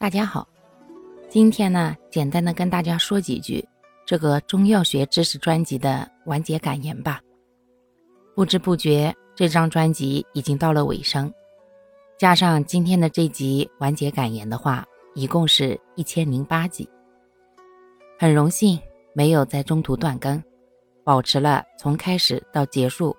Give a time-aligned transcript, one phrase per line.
[0.00, 0.48] 大家好，
[1.28, 3.62] 今天呢，简单的跟大家说几句
[4.06, 7.20] 这个中药学知识专辑的完结感言吧。
[8.34, 11.30] 不知不觉，这张专辑已经到了尾声，
[12.18, 16.88] 加上今天的这集完结感言的话，一共是一千零八集。
[18.18, 18.80] 很荣幸
[19.12, 20.42] 没有在中途断更，
[21.04, 23.14] 保持了从开始到结束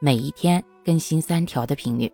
[0.00, 2.12] 每一天更新三条的频率。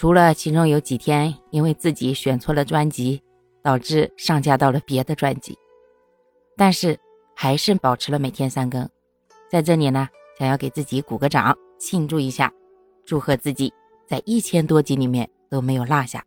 [0.00, 3.22] 除了其中有几天因为自己选错了专辑，
[3.62, 5.54] 导致上架到了别的专辑，
[6.56, 6.98] 但是
[7.36, 8.88] 还是保持了每天三更。
[9.50, 12.50] 在这里呢，想要给自己鼓个掌，庆祝一下，
[13.04, 13.70] 祝贺自己
[14.08, 16.24] 在一千多集里面都没有落下。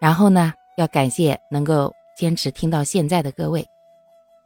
[0.00, 3.64] 然后呢，要感谢能够坚持听到现在的各位，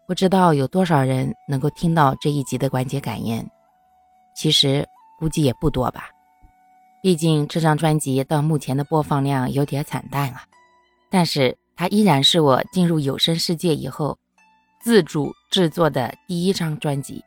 [0.07, 3.51] 不知道有多少人能够听到这一集的完结感言，
[4.37, 4.87] 其实
[5.19, 6.11] 估计也不多吧。
[7.05, 10.43] 毕竟这张专辑到目前的播放量有点惨淡啊，
[11.11, 14.19] 但是它依然是我进入有声世界以后
[14.83, 17.23] 自主制作的第一张专辑。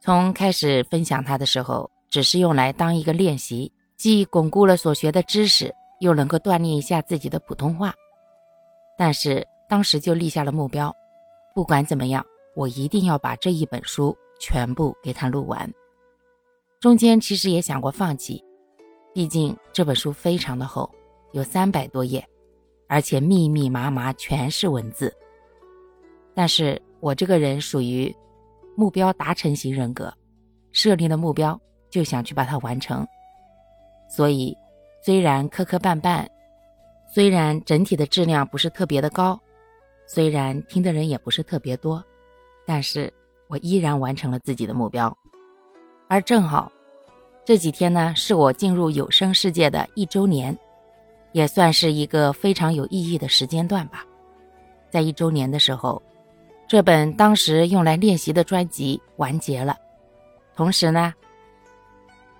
[0.00, 7.94] 从开始分享它的时候，只是用来当一个练习，既巩固了所学的知识，又能够锻炼一下自己的普通话。
[8.98, 10.92] 但是当时就立下了目标，
[11.54, 15.72] 不管怎么样，我一定要把这一本书全部给它录完。
[16.80, 18.44] 中间其实也想过放弃。
[19.14, 20.90] 毕竟这本书非常的厚，
[21.30, 22.26] 有三百多页，
[22.88, 25.14] 而且密密麻麻全是文字。
[26.34, 28.12] 但是我这个人属于
[28.74, 30.12] 目标达成型人格，
[30.72, 33.06] 设立的目标就想去把它完成。
[34.10, 34.52] 所以
[35.00, 36.26] 虽然磕磕绊绊，
[37.08, 39.40] 虽然整体的质量不是特别的高，
[40.08, 42.04] 虽然听的人也不是特别多，
[42.66, 43.12] 但是
[43.46, 45.16] 我依然完成了自己的目标，
[46.08, 46.72] 而正好。
[47.44, 50.56] 这几天呢，是我进入有声世界的一周年，
[51.32, 54.02] 也算是一个非常有意义的时间段吧。
[54.88, 56.02] 在一周年的时候，
[56.66, 59.76] 这本当时用来练习的专辑完结了，
[60.56, 61.12] 同时呢，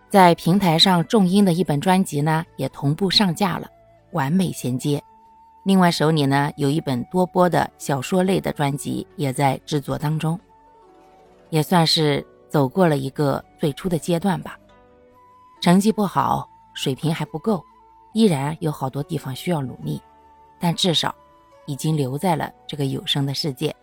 [0.08, 3.68] 在平台上重音的一本专辑呢也同步上架了，
[4.12, 5.02] 完美衔接。
[5.64, 10.40] 另外手里呢有一本多播的小说类的专辑也在制作当中，
[11.50, 14.58] 也算是走过了一个最初的阶段吧。
[15.64, 17.64] 成绩不好，水平还不够，
[18.12, 19.98] 依然有好多地方需要努力，
[20.60, 21.14] 但至少
[21.64, 23.74] 已经留在了这个有声的世界，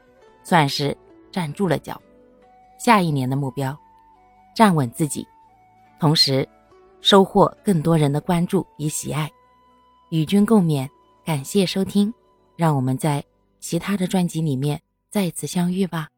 [0.44, 0.96] 算是
[1.32, 2.00] 站住了脚。
[2.78, 3.76] 下一年的目标，
[4.56, 5.28] 站稳自己，
[6.00, 6.48] 同时
[7.02, 9.28] 收获更多人的关注与喜爱。
[10.12, 10.88] 与君共勉，
[11.26, 12.14] 感谢收听，
[12.56, 13.26] 让我们在
[13.60, 16.10] 其他的专辑里面再次相遇吧。